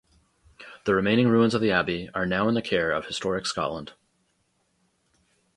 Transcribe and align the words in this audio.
The 0.85 0.95
remaining 0.95 1.27
ruins 1.27 1.53
of 1.53 1.61
the 1.61 1.69
abbey 1.71 2.09
are 2.15 2.25
now 2.25 2.47
in 2.47 2.55
the 2.55 2.63
care 2.63 2.89
of 2.89 3.05
Historic 3.05 3.45
Scotland. 3.45 3.93